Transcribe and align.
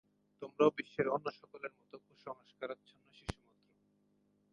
তোমরাও 0.41 0.75
বিশ্বের 0.77 1.07
অন্য 1.07 1.27
সকলের 1.31 1.71
মত 1.77 1.91
কুসংস্কারাচ্ছন্ন 2.05 3.05
শিশু 3.09 3.37
মাত্র। 3.39 3.69